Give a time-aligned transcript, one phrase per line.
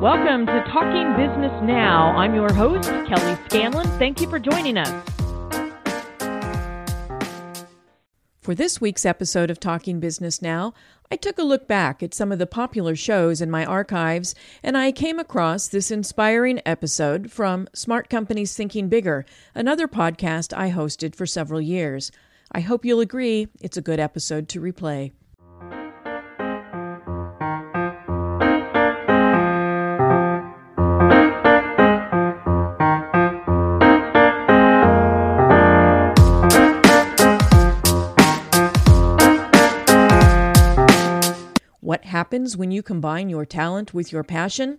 [0.00, 2.16] Welcome to Talking Business Now.
[2.16, 3.84] I'm your host, Kelly Scanlon.
[3.98, 4.88] Thank you for joining us.
[8.40, 10.72] For this week's episode of Talking Business Now,
[11.10, 14.78] I took a look back at some of the popular shows in my archives and
[14.78, 21.16] I came across this inspiring episode from Smart Companies Thinking Bigger, another podcast I hosted
[21.16, 22.12] for several years.
[22.52, 25.10] I hope you'll agree it's a good episode to replay.
[41.88, 44.76] What happens when you combine your talent with your passion?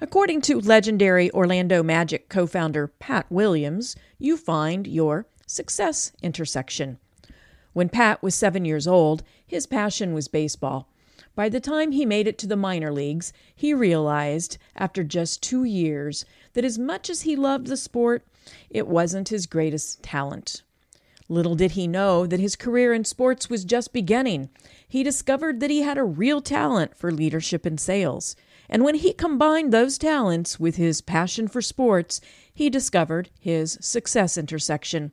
[0.00, 6.98] According to legendary Orlando Magic co founder Pat Williams, you find your success intersection.
[7.72, 10.88] When Pat was seven years old, his passion was baseball.
[11.36, 15.62] By the time he made it to the minor leagues, he realized, after just two
[15.62, 16.24] years,
[16.54, 18.26] that as much as he loved the sport,
[18.68, 20.62] it wasn't his greatest talent.
[21.30, 24.50] Little did he know that his career in sports was just beginning.
[24.88, 28.34] He discovered that he had a real talent for leadership and sales.
[28.68, 32.20] And when he combined those talents with his passion for sports,
[32.52, 35.12] he discovered his success intersection.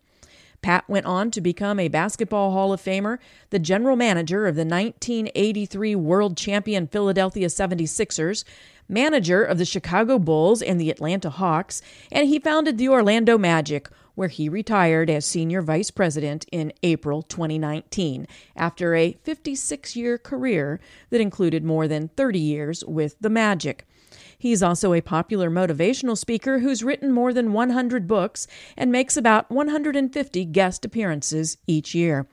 [0.63, 3.19] Pat went on to become a Basketball Hall of Famer,
[3.51, 8.43] the general manager of the 1983 world champion Philadelphia 76ers,
[8.89, 13.87] manager of the Chicago Bulls and the Atlanta Hawks, and he founded the Orlando Magic,
[14.17, 20.79] where he retired as senior vice president in April 2019 after a 56 year career
[21.11, 23.87] that included more than 30 years with the Magic.
[24.35, 29.51] He's also a popular motivational speaker who's written more than 100 books and makes about
[29.51, 32.25] 150 guest appearances each year.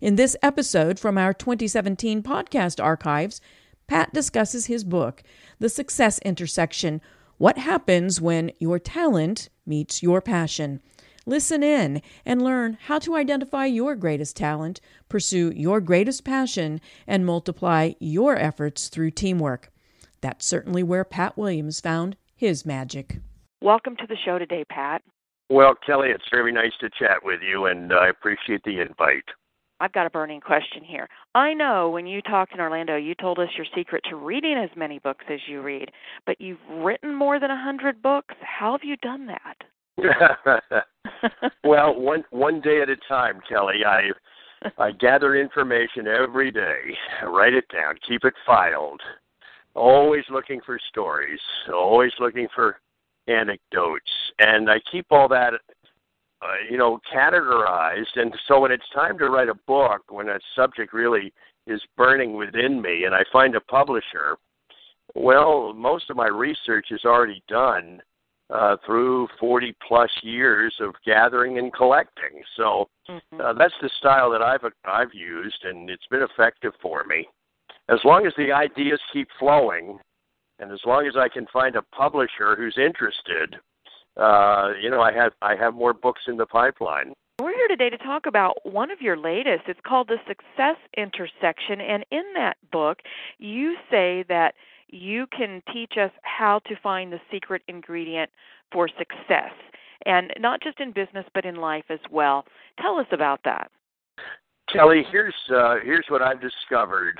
[0.00, 3.42] In this episode from our 2017 podcast archives,
[3.86, 5.22] Pat discusses his book,
[5.58, 7.02] The Success Intersection
[7.36, 10.80] What Happens When Your Talent Meets Your Passion.
[11.26, 17.26] Listen in and learn how to identify your greatest talent, pursue your greatest passion, and
[17.26, 19.70] multiply your efforts through teamwork.
[20.22, 23.18] That's certainly where Pat Williams found his magic.
[23.62, 25.02] Welcome to the show today, Pat.
[25.50, 29.24] Well, Kelly, it's very nice to chat with you, and I appreciate the invite.
[29.80, 31.08] I've got a burning question here.
[31.34, 34.76] I know when you talked in Orlando, you told us your secret to reading as
[34.76, 35.90] many books as you read,
[36.26, 38.34] but you've written more than a hundred books.
[38.42, 39.56] How have you done that?
[41.64, 43.84] well, one one day at a time, Kelly.
[43.86, 44.10] I
[44.78, 46.96] I gather information every day,
[47.26, 49.00] write it down, keep it filed.
[49.74, 51.40] Always looking for stories,
[51.72, 52.80] always looking for
[53.28, 55.54] anecdotes, and I keep all that,
[56.42, 58.16] uh, you know, categorized.
[58.16, 61.32] And so when it's time to write a book, when a subject really
[61.66, 64.36] is burning within me, and I find a publisher,
[65.14, 68.02] well, most of my research is already done
[68.52, 72.42] uh, through 40 plus years of gathering and collecting.
[72.56, 73.40] So mm-hmm.
[73.40, 77.28] uh, that's the style that I've I've used, and it's been effective for me.
[77.88, 79.98] As long as the ideas keep flowing,
[80.58, 83.56] and as long as I can find a publisher who's interested,
[84.16, 87.12] uh, you know, I have I have more books in the pipeline.
[87.40, 89.62] We're here today to talk about one of your latest.
[89.66, 91.80] It's called The Success Intersection.
[91.80, 92.98] And in that book,
[93.38, 94.54] you say that
[94.92, 98.30] you can teach us how to find the secret ingredient
[98.72, 99.52] for success,
[100.06, 102.44] and not just in business but in life as well.
[102.80, 103.70] Tell us about that.
[104.72, 107.18] Kelly, here's uh, here's what I've discovered.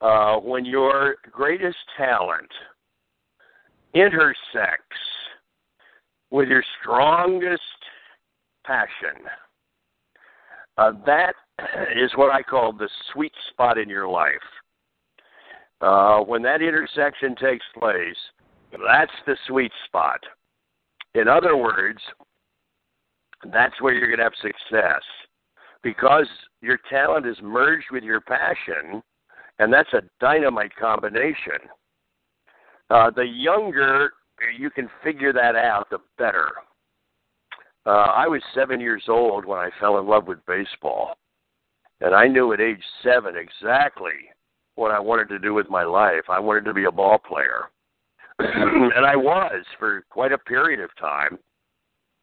[0.00, 2.50] Uh, when your greatest talent
[3.94, 4.96] intersects
[6.30, 7.62] with your strongest
[8.64, 9.22] passion,
[10.76, 11.34] uh, that
[11.96, 14.32] is what I call the sweet spot in your life.
[15.82, 18.16] Uh, when that intersection takes place,
[18.70, 20.20] that's the sweet spot.
[21.14, 22.00] In other words,
[23.52, 25.02] that's where you're going to have success
[25.82, 26.28] because
[26.60, 29.02] your talent is merged with your passion,
[29.58, 31.58] and that's a dynamite combination.
[32.88, 34.12] Uh, the younger
[34.56, 36.50] you can figure that out, the better.
[37.84, 41.16] Uh, I was seven years old when I fell in love with baseball,
[42.00, 44.12] and I knew at age seven exactly
[44.74, 46.24] what I wanted to do with my life.
[46.28, 47.64] I wanted to be a ball player.
[48.38, 51.38] and I was for quite a period of time.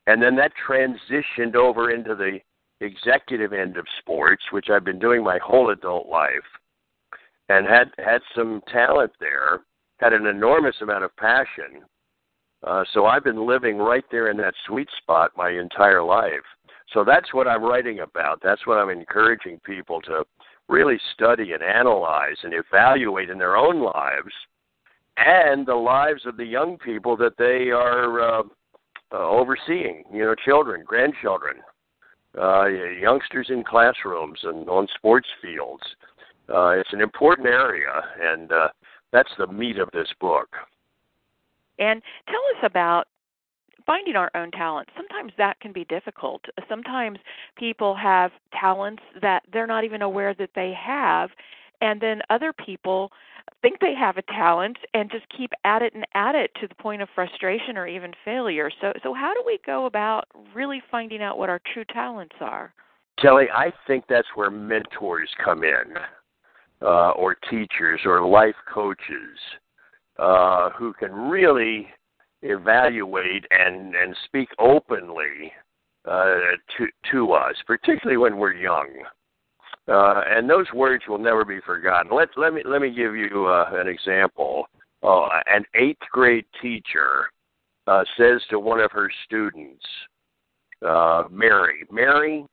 [0.08, 2.40] And then that transitioned over into the
[2.82, 6.32] executive end of sports, which I've been doing my whole adult life,
[7.50, 9.62] and had had some talent there,
[10.00, 11.84] had an enormous amount of passion.
[12.66, 16.34] Uh, so I've been living right there in that sweet spot my entire life.
[16.94, 18.42] So that's what I'm writing about.
[18.44, 20.26] That's what I'm encouraging people to
[20.70, 24.34] really study and analyze and evaluate in their own lives
[25.18, 28.44] and the lives of the young people that they are uh,
[29.12, 30.04] uh, overseeing.
[30.14, 31.58] You know, children, grandchildren,
[32.40, 35.84] uh, youngsters in classrooms and on sports fields.
[36.48, 38.68] Uh, it's an important area, and uh,
[39.12, 40.48] that's the meat of this book.
[41.80, 43.08] And tell us about
[43.90, 44.92] finding our own talents.
[44.96, 46.46] Sometimes that can be difficult.
[46.70, 47.18] Sometimes
[47.58, 51.32] people have talents that they're not even aware that they have,
[51.82, 53.12] and then other people
[53.64, 56.76] think they have a talent and just keep at it and at it to the
[56.76, 58.70] point of frustration or even failure.
[58.80, 62.72] So so how do we go about really finding out what our true talents are?
[63.20, 65.98] Kelly, I think that's where mentors come in,
[66.84, 69.40] uh, or teachers or life coaches
[70.20, 71.88] uh, who can really
[72.42, 75.52] evaluate and and speak openly
[76.06, 76.36] uh,
[76.78, 78.90] to to us, particularly when we're young.
[79.88, 82.16] Uh, and those words will never be forgotten.
[82.16, 84.68] Let let me let me give you uh, an example.
[85.02, 87.32] Uh, an eighth grade teacher
[87.88, 89.84] uh, says to one of her students,
[90.86, 92.46] uh, Mary, Mary,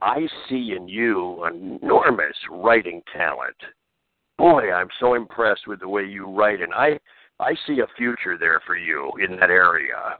[0.00, 3.56] I see in you enormous writing talent.
[4.38, 6.98] Boy, I'm so impressed with the way you write, and I
[7.40, 10.18] I see a future there for you in that area.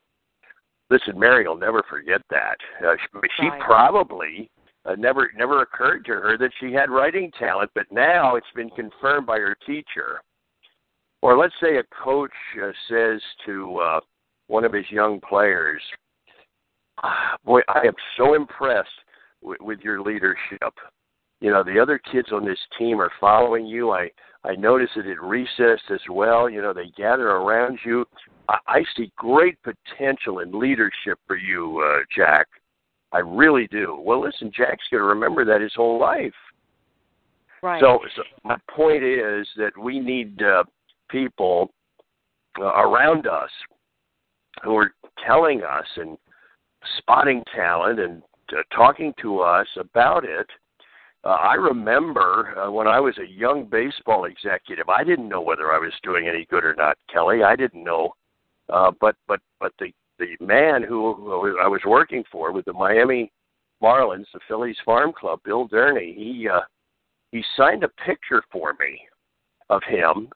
[0.90, 2.56] Listen, Mary will never forget that.
[2.84, 4.50] Uh, she, she probably
[4.84, 8.70] uh, never never occurred to her that she had writing talent, but now it's been
[8.70, 10.22] confirmed by her teacher.
[11.20, 12.30] Or let's say a coach
[12.62, 14.00] uh, says to uh,
[14.46, 15.82] one of his young players,
[17.02, 18.88] ah, "Boy, I am so impressed
[19.42, 20.72] with your leadership.
[21.40, 23.90] You know, the other kids on this team are following you.
[23.92, 24.10] I
[24.44, 26.48] I notice it at recess as well.
[26.48, 28.04] You know, they gather around you.
[28.48, 32.46] I, I see great potential in leadership for you, uh, Jack."
[33.12, 33.98] I really do.
[34.04, 36.34] Well, listen, Jack's going to remember that his whole life.
[37.62, 37.80] Right.
[37.80, 40.64] So, so my point is that we need uh,
[41.10, 41.70] people
[42.60, 43.50] uh, around us
[44.62, 44.92] who are
[45.26, 46.18] telling us and
[46.98, 50.46] spotting talent and uh, talking to us about it.
[51.28, 55.70] Uh, I remember uh, when I was a young baseball executive, I didn't know whether
[55.70, 57.42] I was doing any good or not, Kelly.
[57.42, 58.14] I didn't know,
[58.72, 62.72] uh, but but but the the man who, who I was working for with the
[62.72, 63.30] Miami
[63.82, 66.60] Marlins, the Phillies Farm Club, Bill Durney, he uh,
[67.30, 68.98] he signed a picture for me
[69.68, 70.30] of him,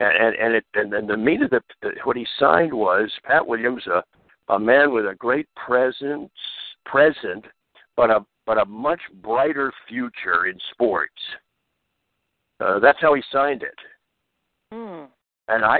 [0.00, 1.60] and and it and then the meat of the
[2.02, 4.02] what he signed was Pat Williams, a
[4.52, 6.32] a man with a great presence,
[6.84, 7.44] present,
[7.96, 11.14] but a but a much brighter future in sports.
[12.60, 13.74] Uh, that's how he signed it.
[14.74, 15.06] Mm.
[15.48, 15.78] And I,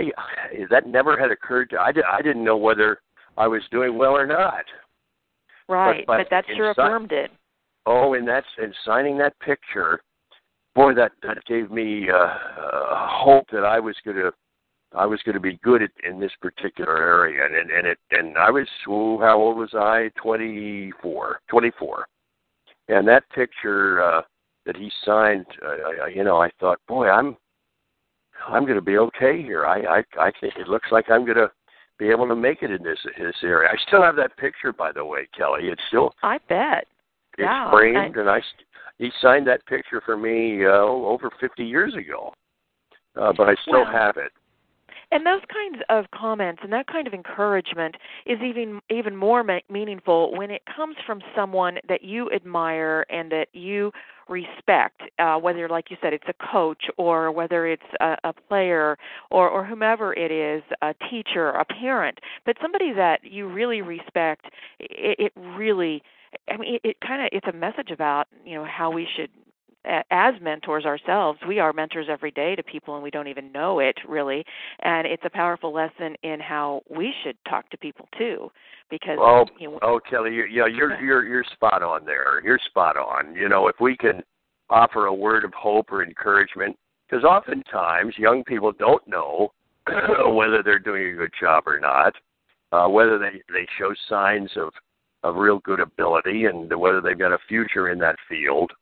[0.70, 1.78] that never had occurred to.
[1.78, 3.02] I, did, I didn't know whether
[3.36, 4.64] I was doing well or not.
[5.68, 7.30] Right, but, but, but that sure affirmed it.
[7.84, 10.00] Oh, and that's in signing that picture,
[10.74, 14.32] boy, that that gave me uh, uh, hope that I was going to
[14.94, 18.38] I was going to be good at, in this particular area, and and it and
[18.38, 20.10] I was oh, how old was I?
[20.16, 22.06] Twenty four, twenty four,
[22.92, 24.22] and that picture uh,
[24.66, 27.36] that he signed, uh, you know, I thought, boy, I'm
[28.48, 29.66] I'm going to be okay here.
[29.66, 31.50] I I I think it looks like I'm going to
[31.98, 33.68] be able to make it in this this area.
[33.70, 35.68] I still have that picture, by the way, Kelly.
[35.68, 36.14] It's still.
[36.22, 36.86] I bet.
[37.38, 38.40] It's yeah, framed, I, and I
[38.98, 42.32] he signed that picture for me uh, over 50 years ago,
[43.20, 43.92] uh, but I still wow.
[43.92, 44.32] have it.
[45.12, 50.34] And those kinds of comments and that kind of encouragement is even even more meaningful
[50.34, 53.92] when it comes from someone that you admire and that you
[54.28, 58.96] respect, uh, whether, like you said, it's a coach or whether it's a, a player
[59.30, 64.46] or, or whomever it is, a teacher, a parent, but somebody that you really respect.
[64.80, 66.02] It, it really,
[66.48, 69.28] I mean, it, it kind of it's a message about you know how we should
[69.84, 73.80] as mentors ourselves, we are mentors every day to people and we don't even know
[73.80, 74.44] it really.
[74.80, 78.50] And it's a powerful lesson in how we should talk to people too.
[78.90, 82.42] Because oh, you know, oh Kelly, you, yeah, you're you're you're spot on there.
[82.44, 83.34] You're spot on.
[83.34, 84.22] You know, if we can
[84.70, 86.76] offer a word of hope or encouragement,
[87.08, 89.52] because oftentimes young people don't know
[90.28, 92.14] whether they're doing a good job or not,
[92.72, 94.70] uh, whether they they show signs of
[95.24, 98.72] of real good ability, and whether they've got a future in that field.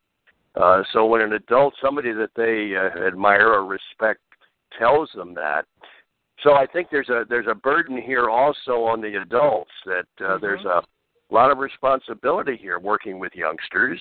[0.55, 4.21] Uh, so when an adult, somebody that they uh, admire or respect,
[4.79, 5.65] tells them that,
[6.43, 10.23] so I think there's a there's a burden here also on the adults that uh,
[10.23, 10.41] mm-hmm.
[10.41, 10.83] there's a
[11.31, 14.01] lot of responsibility here working with youngsters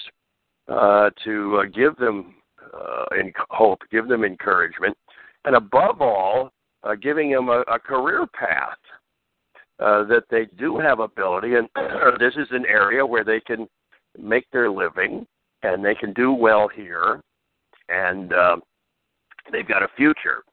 [0.67, 2.35] uh, to uh, give them
[2.73, 4.95] uh, in hope, give them encouragement,
[5.45, 6.51] and above all,
[6.83, 8.77] uh, giving them a, a career path
[9.79, 11.67] uh, that they do have ability, and
[12.19, 13.67] this is an area where they can
[14.17, 15.25] make their living
[15.63, 17.21] and they can do well here,
[17.89, 18.57] and uh,
[19.51, 20.43] they've got a future.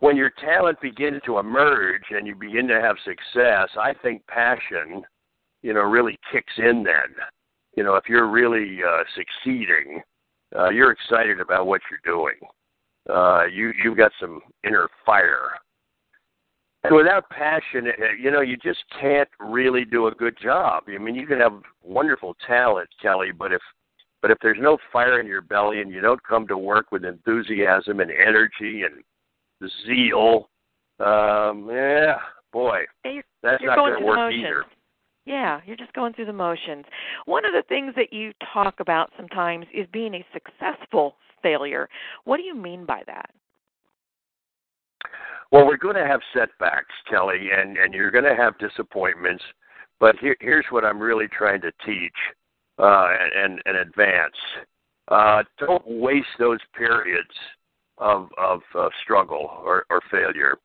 [0.00, 5.02] when your talent begins to emerge and you begin to have success, I think passion,
[5.62, 7.14] you know, really kicks in then.
[7.76, 10.02] You know, if you're really uh, succeeding,
[10.56, 12.36] uh, you're excited about what you're doing.
[13.08, 15.50] Uh, you you've got some inner fire.
[16.84, 20.84] And without passion, uh, you know, you just can't really do a good job.
[20.88, 23.60] I mean, you can have wonderful talent, Kelly, but if
[24.22, 27.04] but if there's no fire in your belly and you don't come to work with
[27.04, 29.02] enthusiasm and energy and
[29.86, 30.48] zeal,
[31.00, 32.16] um, yeah,
[32.52, 34.44] boy, you're, that's you're not going to work motions.
[34.44, 34.64] either.
[35.26, 36.84] Yeah, you're just going through the motions.
[37.24, 41.88] One of the things that you talk about sometimes is being a successful failure.
[42.24, 43.30] What do you mean by that?
[45.52, 49.44] Well, we're going to have setbacks, Kelly, and and you're going to have disappointments.
[50.00, 52.12] But here, here's what I'm really trying to teach
[52.78, 54.34] uh, and and advance.
[55.08, 57.30] Uh, don't waste those periods
[57.98, 60.58] of of uh, struggle or, or failure.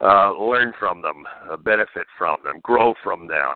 [0.00, 3.54] Uh, learn from them, uh, benefit from them, grow from them.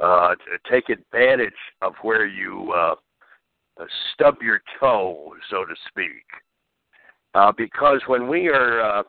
[0.00, 0.34] Uh,
[0.70, 2.94] take advantage of where you uh,
[4.14, 6.24] stub your toe, so to speak.
[7.34, 9.02] Uh, because when we are uh,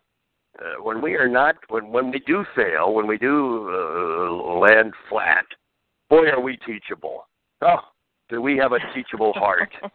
[0.59, 4.93] uh, when we are not when when we do fail, when we do uh, land
[5.09, 5.45] flat,
[6.09, 7.27] boy, are we teachable.
[7.61, 7.79] Oh,
[8.29, 9.71] do we have a teachable heart?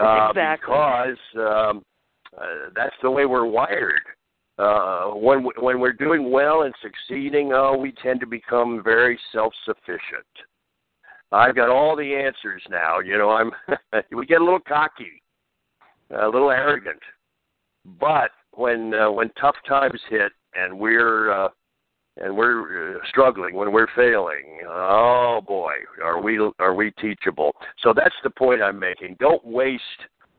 [0.00, 0.72] Uh, exactly.
[0.72, 1.82] Because um,
[2.38, 4.00] uh, that's the way we're wired.
[4.58, 9.18] Uh, when we, when we're doing well and succeeding, oh, we tend to become very
[9.32, 10.00] self-sufficient.
[11.32, 13.00] I've got all the answers now.
[13.00, 13.50] You know, I'm.
[14.12, 15.22] we get a little cocky,
[16.10, 17.00] a little arrogant.
[17.98, 21.48] But when uh, when tough times hit and we're uh,
[22.20, 25.72] and we're uh, struggling, when we're failing, oh boy,
[26.04, 27.52] are we are we teachable?
[27.82, 29.16] So that's the point I'm making.
[29.18, 29.82] Don't waste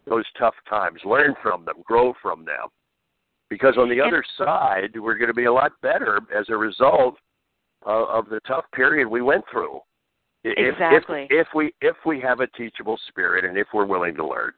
[0.07, 0.99] those tough times.
[1.05, 2.69] Learn from them, grow from them,
[3.49, 7.15] because on the other side, we're going to be a lot better as a result
[7.83, 9.79] of, of the tough period we went through.
[10.43, 11.27] If, Exactly.
[11.29, 14.53] If, if we if we have a teachable spirit and if we're willing to learn.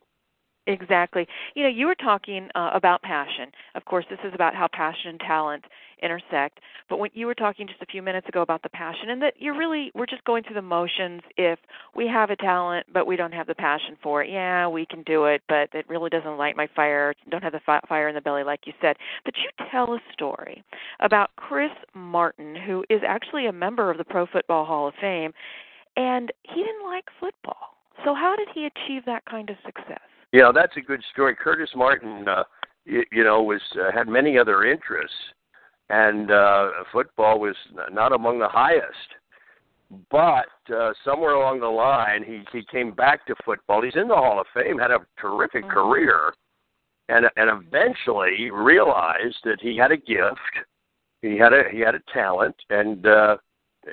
[0.66, 1.28] Exactly.
[1.56, 3.52] You know, you were talking uh, about passion.
[3.76, 5.66] Of course, this is about how passion and talent
[6.02, 6.60] intersect.
[6.90, 9.34] But when you were talking just a few minutes ago about the passion, and that
[9.38, 11.22] you're really we're just going through the motions.
[11.38, 11.60] If
[11.96, 15.04] we have a talent but we don't have the passion for it, yeah, we can
[15.04, 17.14] do it, but it really doesn't light my fire.
[17.30, 18.96] Don't have the fi- fire in the belly, like you said.
[19.26, 20.64] But you tell a story
[21.02, 25.34] about Chris Martin, who is actually a member of the Pro Football Hall of Fame,
[25.98, 27.76] and he didn't like football.
[28.06, 30.00] So how did he achieve that kind of success?
[30.34, 31.36] You know, that's a good story.
[31.36, 32.44] Curtis Martin, uh,
[32.86, 35.16] you, you know, was uh, had many other interests,
[35.90, 37.56] and uh, football was
[37.92, 39.14] not among the highest.
[40.10, 43.84] But uh, somewhere along the line, he he came back to football.
[43.84, 45.70] He's in the Hall of Fame, had a terrific Mhm.
[45.70, 46.34] career,
[47.10, 50.66] and and eventually realized that he had a gift,
[51.22, 53.38] he had a he had a talent, and uh,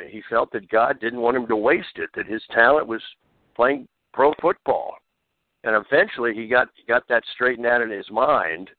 [0.09, 2.09] he felt that God didn't want him to waste it.
[2.14, 3.02] That his talent was
[3.54, 5.00] playing pro football
[5.64, 8.71] and eventually he got got that straightened out in his mind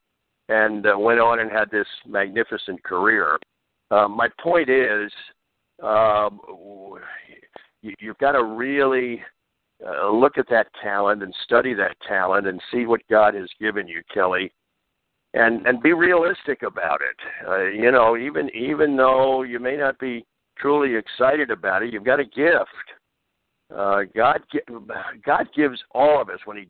[0.49, 3.37] and uh, went on and had this magnificent career.
[3.89, 5.11] Uh, my point is,
[5.83, 6.39] um,
[7.81, 9.21] you, you've got to really
[9.85, 13.87] uh, look at that talent and study that talent and see what God has given
[13.87, 14.51] you, Kelly,
[15.33, 17.47] and and be realistic about it.
[17.47, 20.25] Uh, you know, even even though you may not be
[20.57, 22.69] truly excited about it, you've got a gift.
[23.75, 24.41] Uh, God,
[25.25, 26.67] God gives all of us when He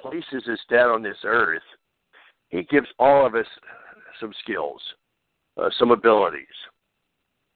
[0.00, 1.62] places us down on this earth.
[2.48, 3.46] He gives all of us
[4.20, 4.80] some skills,
[5.60, 6.46] uh, some abilities,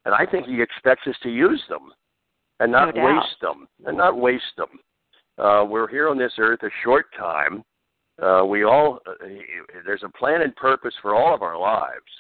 [0.05, 1.91] and I think He expects us to use them
[2.61, 4.69] and not No waste them, and not waste them.
[5.39, 7.65] Uh, we're here on this earth a short time.
[8.23, 9.15] Uh, we all uh,
[9.87, 12.13] there's a plan and purpose for all of our lives,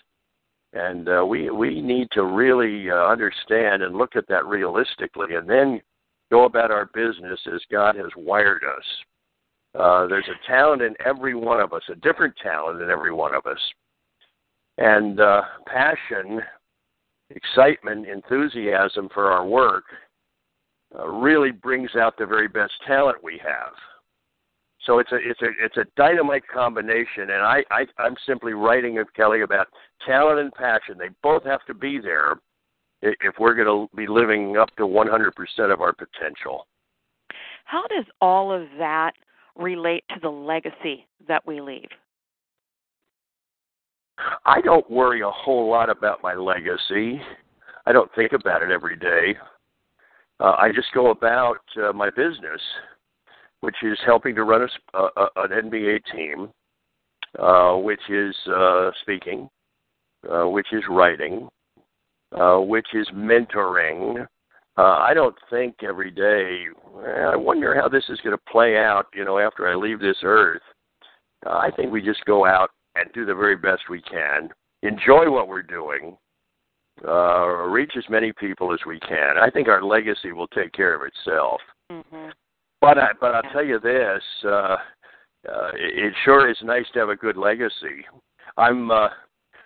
[0.72, 5.48] and uh, we we need to really uh, understand and look at that realistically, and
[5.48, 5.80] then
[6.30, 8.84] go about our business as God has wired us.
[9.78, 13.34] Uh, there's a talent in every one of us, a different talent in every one
[13.34, 13.58] of us.
[14.78, 16.40] And uh, passion,
[17.30, 19.84] excitement, enthusiasm for our work
[20.98, 23.72] uh, really brings out the very best talent we have.
[24.86, 28.98] So it's a it's a it's a dynamite combination, and I, I I'm simply writing
[28.98, 29.68] of Kelly about
[30.06, 30.96] talent and passion.
[30.98, 32.40] They both have to be there
[33.02, 36.66] if we're going to be living up to 100% of our potential.
[37.64, 39.12] How does all of that
[39.56, 41.88] relate to the legacy that we leave?
[44.44, 47.20] I don't worry a whole lot about my legacy.
[47.86, 49.36] I don't think about it every day.
[50.40, 52.60] Uh, I just go about uh, my business,
[53.60, 56.48] which is helping to run a, s- a- a- an NBA team,
[57.38, 59.48] uh, which is uh, speaking,
[60.30, 61.48] uh, which is writing,
[62.38, 64.26] uh, which is mentoring.
[64.76, 66.64] Uh, I don't think every day.
[67.28, 69.06] I wonder how this is going to play out.
[69.14, 70.62] You know, after I leave this earth,
[71.46, 74.48] uh, I think we just go out and do the very best we can.
[74.82, 76.16] Enjoy what we're doing.
[77.06, 79.38] Uh, reach as many people as we can.
[79.40, 81.60] I think our legacy will take care of itself.
[81.90, 82.30] Mm-hmm.
[82.80, 84.76] But I, but I'll tell you this: uh,
[85.48, 88.04] uh, it, it sure is nice to have a good legacy.
[88.56, 89.08] I'm uh,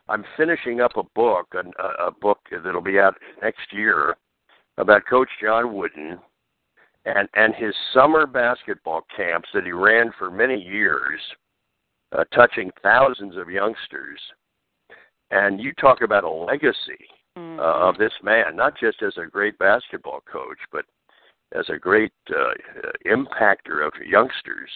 [0.08, 4.16] I'm finishing up a book, a, a book that'll be out next year
[4.76, 6.18] about Coach John Wooden
[7.06, 11.20] and and his summer basketball camps that he ran for many years,
[12.12, 14.20] uh, touching thousands of youngsters.
[15.30, 17.58] And you talk about a legacy Mm-hmm.
[17.58, 20.84] uh, of this man, not just as a great basketball coach, but
[21.52, 22.54] as a great uh,
[23.06, 24.70] impactor of youngsters.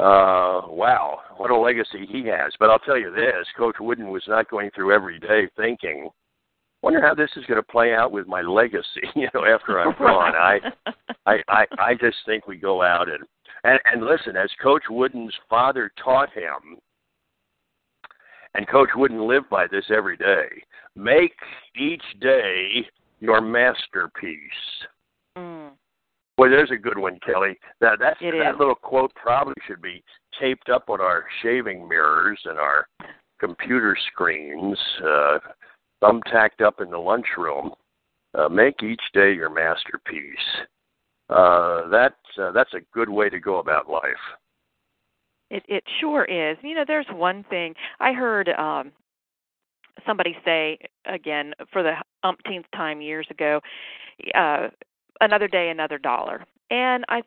[0.00, 2.54] Uh, wow, what a legacy he has.
[2.58, 6.08] But I'll tell you this Coach Wooden was not going through every day thinking,
[6.80, 9.94] wonder how this is going to play out with my legacy, you know, after I'm
[9.98, 10.34] gone.
[10.34, 10.58] I,
[11.26, 13.22] I, I, I just think we go out and,
[13.64, 16.78] and, and listen, as Coach Wooden's father taught him,
[18.54, 20.46] and Coach Wooden lived by this every day.
[20.96, 21.34] Make
[21.76, 22.86] each day
[23.20, 24.38] your masterpiece.
[26.40, 27.58] Boy, there's a good one, Kelly.
[27.82, 28.58] That that's It that is.
[28.58, 30.02] little quote probably should be
[30.40, 32.88] taped up on our shaving mirrors and our
[33.38, 35.38] computer screens, uh,
[36.02, 37.72] thumbtacked up in the lunchroom.
[38.32, 40.38] Uh, make each day your masterpiece.
[41.28, 44.02] Uh, that's uh, that's a good way to go about life.
[45.50, 46.56] It it sure is.
[46.62, 48.92] You know, there's one thing I heard um
[50.06, 53.60] somebody say again for the umpteenth time years ago,
[54.34, 54.68] uh
[55.20, 56.44] another day another dollar.
[56.70, 57.22] And I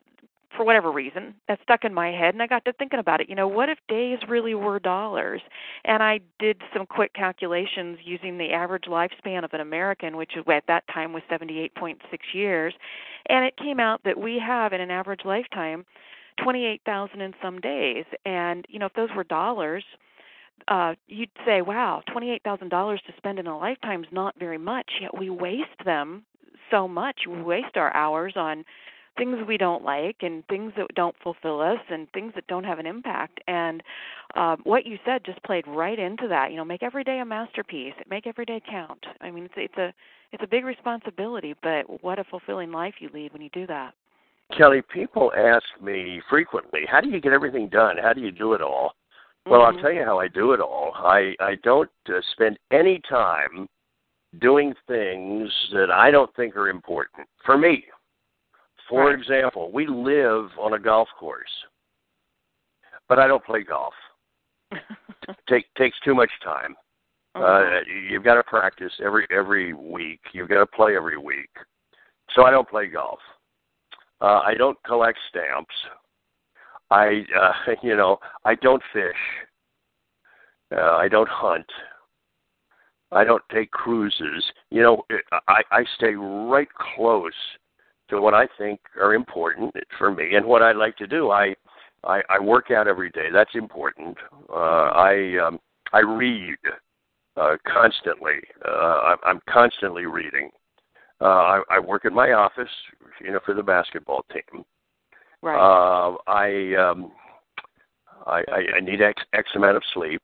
[0.56, 3.28] for whatever reason, that stuck in my head and I got to thinking about it.
[3.28, 5.40] You know, what if days really were dollars?
[5.84, 10.64] And I did some quick calculations using the average lifespan of an American, which at
[10.68, 11.96] that time was 78.6
[12.32, 12.74] years,
[13.28, 15.84] and it came out that we have in an average lifetime
[16.42, 18.04] 28,000 in some days.
[18.24, 19.84] And, you know, if those were dollars,
[20.68, 25.16] uh, you'd say, wow, $28,000 to spend in a lifetime is not very much, yet
[25.16, 26.24] we waste them
[26.74, 27.20] so much.
[27.28, 28.64] We waste our hours on
[29.16, 32.80] things we don't like and things that don't fulfill us and things that don't have
[32.80, 33.40] an impact.
[33.46, 33.80] And
[34.34, 36.50] um, what you said just played right into that.
[36.50, 37.94] You know, make every day a masterpiece.
[38.10, 39.04] Make every day count.
[39.20, 39.94] I mean, it's it's a
[40.32, 43.94] it's a big responsibility, but what a fulfilling life you lead when you do that.
[44.58, 47.96] Kelly, people ask me frequently, how do you get everything done?
[48.02, 48.94] How do you do it all?
[49.46, 49.62] Well.
[49.62, 50.92] I'll tell you how I do it all.
[50.96, 53.68] I I don't uh, spend any time
[54.40, 57.84] doing things that I don't think are important for me.
[58.88, 59.18] For Right.
[59.18, 61.50] example, we live on a golf course,
[63.08, 63.94] but I don't play golf.
[65.48, 66.76] Take takes too much time.
[67.34, 70.20] Uh, you've got to practice every every week.
[70.32, 71.50] You've got to play every week.
[72.34, 73.18] So I don't play golf.
[74.20, 75.74] Uh, I don't collect stamps.
[76.90, 79.16] I uh, you know I don't fish.
[80.74, 81.66] Uh, I don't hunt.
[83.14, 84.44] I don't take cruises.
[84.70, 85.02] You know
[85.48, 87.32] I I stay right close
[88.10, 91.30] to what I think are important for me and what I like to do.
[91.30, 91.54] I
[92.04, 93.28] I, I work out every day.
[93.32, 94.16] That's important.
[94.50, 95.58] Uh, I um,
[95.92, 96.56] I read
[97.36, 98.40] uh, constantly.
[98.66, 100.50] Uh, I'm, I'm constantly reading.
[101.20, 102.68] Uh, I, I work in my office,
[103.20, 104.64] you know, for the basketball team.
[105.42, 105.56] right.
[105.56, 107.12] Uh, I, um,
[108.26, 110.22] I I I need X X amount of sleep.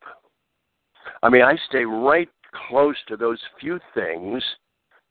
[1.22, 2.28] I mean, I stay right
[2.68, 4.42] close to those few things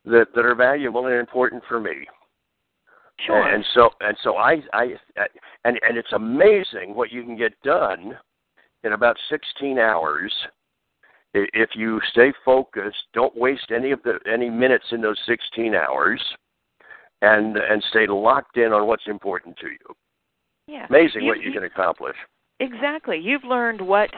[0.04, 2.06] that that are valuable and important for me.
[3.26, 3.42] sure.
[3.48, 4.94] And so and so I I
[5.64, 8.18] and and it's amazing what you can get done
[8.82, 10.32] in about 16 hours
[11.32, 16.20] if you stay focused, don't waste any of the any minutes in those 16 hours
[17.22, 19.94] and and stay locked in on what's important to you.
[20.66, 20.86] yeah.
[20.88, 22.16] Amazing You- what you you- can accomplish.
[22.58, 23.16] Exactly.
[23.18, 24.10] You've learned what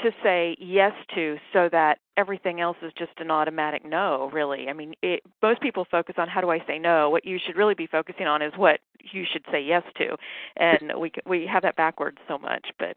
[0.00, 4.68] to say yes to so that everything else is just an automatic no, really.
[4.68, 7.10] I mean, it, most people focus on how do I say no.
[7.10, 8.80] What you should really be focusing on is what
[9.12, 10.16] you should say yes to.
[10.56, 12.96] And we c- we have that backwards so much, but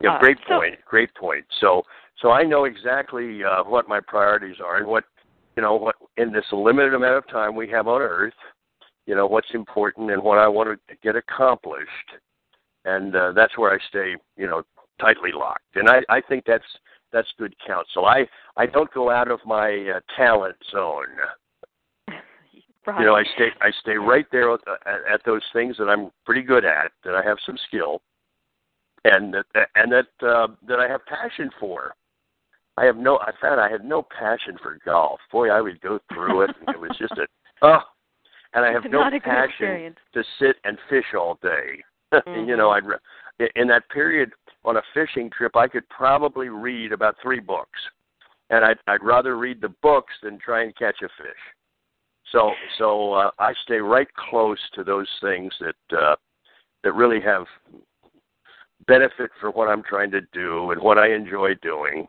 [0.00, 0.84] Yeah, Uh, great so- point.
[0.84, 1.44] Great point.
[1.60, 1.84] So
[2.20, 5.04] so I know exactly uh, what my priorities are and what
[5.56, 8.34] you know what in this limited amount of time we have on Earth,
[9.06, 12.08] you know what's important and what I want to get accomplished,
[12.84, 14.62] and uh, that's where I stay, you know,
[15.00, 15.76] tightly locked.
[15.76, 16.64] And I I think that's
[17.12, 18.06] that's good counsel.
[18.06, 21.06] I I don't go out of my uh, talent zone.
[22.86, 23.00] right.
[23.00, 26.42] You know, I stay I stay right there at, at those things that I'm pretty
[26.42, 28.02] good at, that I have some skill,
[29.04, 31.94] and that and that uh, that I have passion for.
[32.76, 33.18] I have no.
[33.18, 35.18] I found I had no passion for golf.
[35.32, 37.26] Boy, I would go through it, and it was just a
[37.62, 37.80] oh.
[38.54, 41.82] And I have no passion to sit and fish all day.
[42.14, 42.44] Mm-hmm.
[42.48, 42.84] you know, I'd
[43.56, 44.32] in that period
[44.64, 47.78] on a fishing trip, I could probably read about three books,
[48.50, 51.42] and I'd I'd rather read the books than try and catch a fish.
[52.32, 56.16] So so uh, I stay right close to those things that uh,
[56.84, 57.46] that really have
[58.86, 62.06] benefit for what I'm trying to do and what I enjoy doing.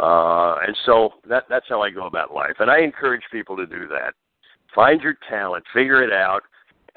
[0.00, 2.56] Uh, and so that that's how I go about life.
[2.60, 4.14] And I encourage people to do that.
[4.74, 6.42] Find your talent, figure it out,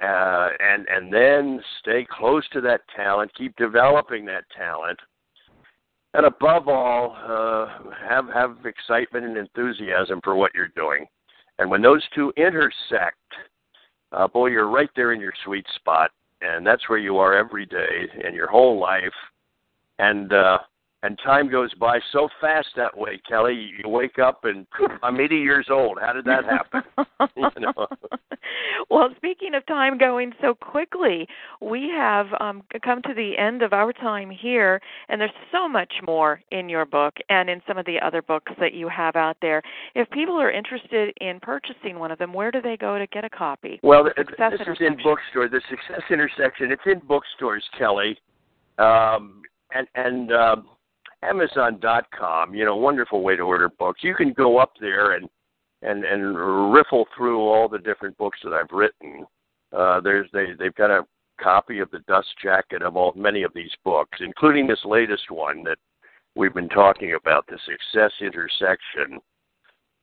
[0.01, 3.31] uh, and and then stay close to that talent.
[3.35, 4.99] Keep developing that talent,
[6.13, 11.05] and above all, uh, have have excitement and enthusiasm for what you're doing.
[11.59, 13.17] And when those two intersect,
[14.11, 16.11] uh, boy, you're right there in your sweet spot,
[16.41, 19.13] and that's where you are every day in your whole life.
[19.99, 20.57] And uh,
[21.03, 23.71] and time goes by so fast that way, Kelly.
[23.77, 24.67] You wake up and
[25.03, 25.97] I'm 80 years old.
[25.99, 26.83] How did that happen?
[27.35, 27.87] you know?
[28.89, 31.27] Well, speaking of time going so quickly,
[31.61, 35.93] we have um, come to the end of our time here, and there's so much
[36.05, 39.37] more in your book and in some of the other books that you have out
[39.41, 39.61] there.
[39.95, 43.23] If people are interested in purchasing one of them, where do they go to get
[43.23, 43.79] a copy?
[43.83, 45.47] Well, this is in bookstore.
[45.47, 46.71] The Success Intersection.
[46.71, 48.17] It's in bookstores, Kelly.
[48.77, 49.41] Um,
[49.73, 50.67] and and um,
[51.23, 54.03] Amazon.com, you know, wonderful way to order books.
[54.03, 55.29] You can go up there and
[55.83, 59.25] and and riffle through all the different books that I've written.
[59.75, 61.05] Uh, there's they they've got a
[61.41, 65.63] copy of the dust jacket of all many of these books, including this latest one
[65.63, 65.77] that
[66.35, 69.19] we've been talking about, the Success Intersection.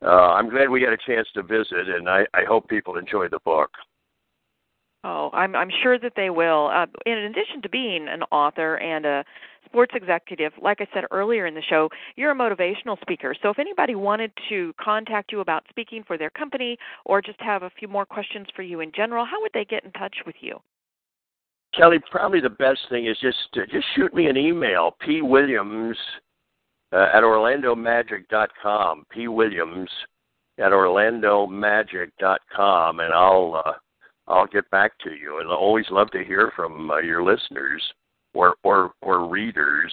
[0.05, 3.29] Uh, I'm glad we had a chance to visit, and I, I hope people enjoy
[3.29, 3.71] the book.
[5.05, 6.71] Oh, I'm I'm sure that they will.
[6.75, 9.25] Uh, in addition to being an author and a
[9.69, 13.35] sports executive, like I said earlier in the show, you're a motivational speaker.
[13.43, 17.63] So if anybody wanted to contact you about speaking for their company or just have
[17.63, 20.37] a few more questions for you in general, how would they get in touch with
[20.41, 20.59] you?
[21.75, 23.37] Kelly, probably the best thing is just
[23.71, 25.99] just shoot me an email, p williams
[26.93, 29.91] uh, at orlandomagic.com, p williams
[30.59, 33.73] at orlandomagic.com, and I'll uh,
[34.27, 35.41] I'll get back to you.
[35.41, 37.83] And I always love to hear from uh, your listeners
[38.35, 39.93] or or or readers.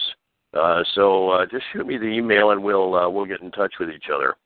[0.54, 3.74] Uh, so uh, just shoot me the email, and we'll uh, we'll get in touch
[3.78, 4.36] with each other.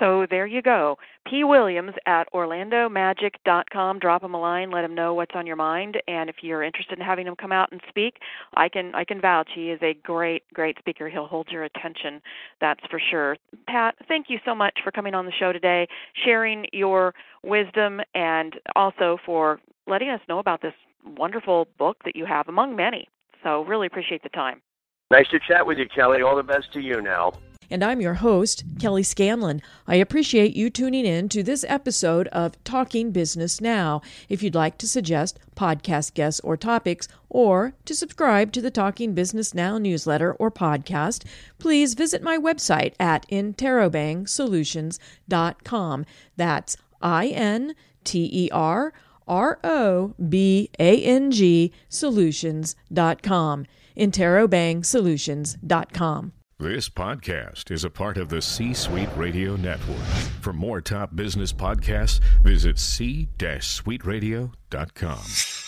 [0.00, 0.96] So there you go.
[1.26, 1.44] P.
[1.44, 3.98] Williams at OrlandoMagic.com.
[3.98, 4.70] Drop him a line.
[4.70, 5.96] Let him know what's on your mind.
[6.08, 8.18] And if you're interested in having him come out and speak,
[8.54, 11.08] I can I can vouch he is a great great speaker.
[11.08, 12.20] He'll hold your attention.
[12.60, 13.36] That's for sure.
[13.66, 15.86] Pat, thank you so much for coming on the show today,
[16.24, 22.26] sharing your wisdom, and also for letting us know about this wonderful book that you
[22.26, 23.08] have, among many.
[23.42, 24.62] So really appreciate the time.
[25.10, 26.22] Nice to chat with you, Kelly.
[26.22, 27.32] All the best to you now.
[27.70, 29.60] And I'm your host, Kelly Scanlon.
[29.86, 34.02] I appreciate you tuning in to this episode of Talking Business Now.
[34.28, 39.14] If you'd like to suggest podcast guests or topics, or to subscribe to the Talking
[39.14, 41.24] Business Now newsletter or podcast,
[41.58, 46.06] please visit my website at interrobangsolutions.com.
[46.36, 48.92] That's I N T E R
[49.26, 53.64] R O B A N G solutions.com.
[53.96, 56.32] Interrobangsolutions.com.
[56.58, 59.98] This podcast is a part of the C Suite Radio Network.
[60.40, 65.63] For more top business podcasts, visit c-suiteradio.com.